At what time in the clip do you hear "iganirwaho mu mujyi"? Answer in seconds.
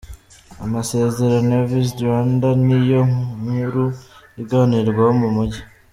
4.41-5.61